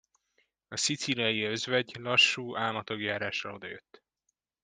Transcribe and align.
A 0.67 0.75
szicíliai 0.75 1.43
özvegy 1.43 1.95
lassú, 1.99 2.55
álmatag 2.57 3.01
járással 3.01 3.53
odajött. 3.53 4.03